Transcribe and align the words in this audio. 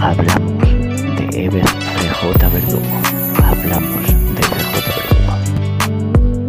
hablamos 0.00 0.62
de 0.62 1.44
Ever 1.44 1.64
CJ 1.64 2.52
Verdugo. 2.52 2.84
Hablamos 3.42 4.02
de 4.34 4.42
CJ 4.42 4.86
Verdugo. 4.96 6.48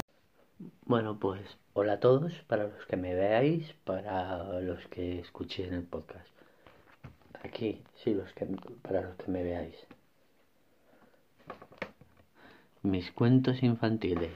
Bueno, 0.85 1.19
pues 1.19 1.41
hola 1.73 1.93
a 1.93 1.99
todos, 1.99 2.33
para 2.47 2.63
los 2.63 2.85
que 2.87 2.97
me 2.97 3.13
veáis, 3.13 3.73
para 3.83 4.59
los 4.61 4.85
que 4.87 5.19
escuchéis 5.19 5.71
el 5.71 5.83
podcast. 5.83 6.27
Aquí, 7.43 7.83
sí, 8.03 8.13
los 8.13 8.31
que, 8.33 8.47
para 8.81 9.01
los 9.01 9.15
que 9.17 9.31
me 9.31 9.43
veáis. 9.43 9.75
Mis 12.81 13.11
cuentos 13.11 13.63
infantiles. 13.63 14.31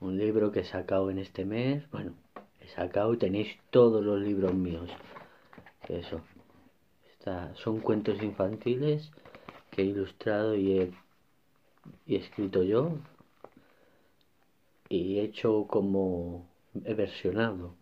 Un 0.00 0.18
libro 0.18 0.52
que 0.52 0.60
he 0.60 0.64
sacado 0.64 1.10
en 1.10 1.18
este 1.18 1.44
mes. 1.44 1.88
Bueno, 1.90 2.12
he 2.60 2.68
sacado 2.68 3.16
tenéis 3.18 3.56
todos 3.70 4.04
los 4.04 4.20
libros 4.20 4.54
míos. 4.54 4.90
Eso. 5.88 6.20
Son 7.54 7.80
cuentos 7.80 8.22
infantiles 8.22 9.10
que 9.70 9.82
he 9.82 9.86
ilustrado 9.86 10.54
y 10.56 10.78
he, 10.78 10.92
y 12.06 12.16
he 12.16 12.18
escrito 12.18 12.62
yo. 12.62 12.98
Y 14.90 15.18
he 15.18 15.22
hecho 15.22 15.66
como. 15.66 16.46
He 16.84 16.92
versionado 16.94 17.74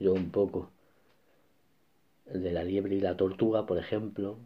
yo 0.00 0.12
un 0.12 0.30
poco. 0.30 0.70
El 2.26 2.42
de 2.42 2.52
la 2.52 2.64
liebre 2.64 2.96
y 2.96 3.00
la 3.00 3.16
tortuga, 3.16 3.64
por 3.66 3.78
ejemplo. 3.78 4.38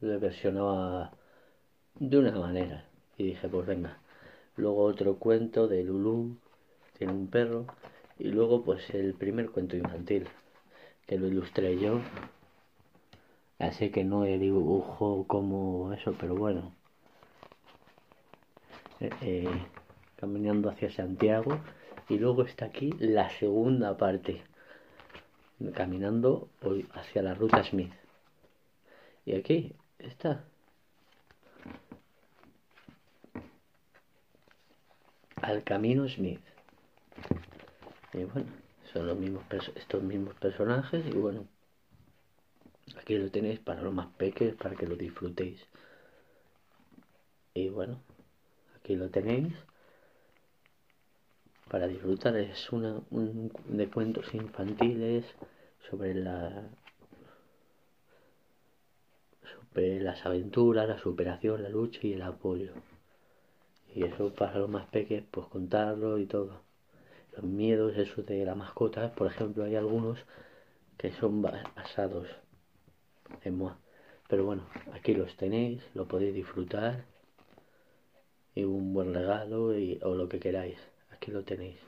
Lo 0.00 0.12
he 0.12 0.18
versionado 0.18 1.10
de 1.94 2.18
una 2.18 2.32
manera. 2.32 2.84
Y 3.16 3.24
dije, 3.24 3.48
pues 3.48 3.66
venga. 3.66 3.98
Luego 4.56 4.82
otro 4.84 5.16
cuento 5.16 5.66
de 5.66 5.82
Lulú, 5.82 6.36
tiene 6.98 7.14
un 7.14 7.28
perro. 7.28 7.66
Y 8.18 8.28
luego 8.28 8.64
pues 8.64 8.90
el 8.90 9.14
primer 9.14 9.50
cuento 9.50 9.76
infantil, 9.76 10.28
que 11.06 11.18
lo 11.18 11.26
ilustré 11.26 11.78
yo. 11.78 12.00
Así 13.62 13.90
que 13.90 14.02
no 14.02 14.24
he 14.24 14.38
dibujo 14.38 15.24
como 15.28 15.92
eso, 15.92 16.16
pero 16.18 16.34
bueno. 16.34 16.74
Eh, 18.98 19.10
eh, 19.20 19.62
caminando 20.16 20.68
hacia 20.68 20.90
Santiago. 20.90 21.60
Y 22.08 22.18
luego 22.18 22.42
está 22.42 22.64
aquí 22.64 22.90
la 22.98 23.30
segunda 23.30 23.96
parte. 23.96 24.42
Caminando 25.74 26.48
hacia 26.92 27.22
la 27.22 27.34
ruta 27.34 27.62
Smith. 27.62 27.92
Y 29.24 29.36
aquí 29.36 29.72
está 30.00 30.42
al 35.40 35.62
camino 35.62 36.08
Smith. 36.08 36.42
Y 38.12 38.24
bueno, 38.24 38.50
son 38.92 39.06
los 39.06 39.16
mismos 39.16 39.44
estos 39.76 40.02
mismos 40.02 40.34
personajes 40.34 41.06
y 41.06 41.12
bueno, 41.12 41.46
aquí 42.96 43.16
lo 43.16 43.30
tenéis 43.30 43.60
para 43.60 43.82
los 43.82 43.92
más 43.92 44.08
pequeños, 44.16 44.56
para 44.56 44.76
que 44.76 44.86
lo 44.86 44.96
disfrutéis. 44.96 45.60
Y 47.54 47.68
bueno, 47.68 48.00
aquí 48.76 48.96
lo 48.96 49.10
tenéis 49.10 49.54
para 51.68 51.86
disfrutar. 51.86 52.36
Es 52.36 52.72
una 52.72 53.00
un, 53.10 53.52
de 53.66 53.88
cuentos 53.88 54.32
infantiles 54.34 55.24
sobre 55.90 56.14
la 56.14 56.68
sobre 59.72 60.00
las 60.00 60.24
aventuras, 60.26 60.88
la 60.88 60.98
superación, 60.98 61.62
la 61.62 61.68
lucha 61.68 62.00
y 62.02 62.12
el 62.14 62.22
apoyo. 62.22 62.72
Y 63.94 64.04
eso 64.04 64.34
para 64.34 64.58
los 64.58 64.70
más 64.70 64.86
pequeños, 64.88 65.26
pues 65.30 65.46
contarlo 65.48 66.18
y 66.18 66.26
todo. 66.26 66.62
Los 67.34 67.44
miedos, 67.44 67.96
eso 67.96 68.22
de 68.22 68.44
la 68.44 68.54
mascota, 68.54 69.12
por 69.14 69.26
ejemplo, 69.26 69.64
hay 69.64 69.76
algunos 69.76 70.18
que 70.98 71.12
son 71.12 71.42
basados 71.42 72.28
en 73.44 73.56
moi. 73.56 73.72
Pero 74.28 74.44
bueno, 74.44 74.64
aquí 74.92 75.14
los 75.14 75.36
tenéis, 75.36 75.82
lo 75.94 76.06
podéis 76.06 76.34
disfrutar. 76.34 77.04
Y 78.54 78.64
un 78.64 78.92
buen 78.92 79.14
regalo 79.14 79.78
y, 79.78 79.98
o 80.02 80.14
lo 80.14 80.28
que 80.28 80.38
queráis. 80.38 80.78
Aquí 81.10 81.30
lo 81.30 81.42
tenéis. 81.42 81.78